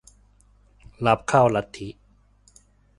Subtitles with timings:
[1.05, 1.89] รับเข้าลัทธิ